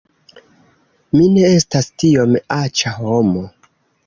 Mi 1.17 1.27
ne 1.33 1.43
estas 1.59 1.91
tiom 2.05 2.35
aĉa 2.57 2.97
homo 3.05 3.47